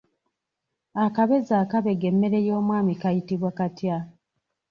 [1.05, 3.97] Akabezo akabega emmere y'omwami kayitibwa katya?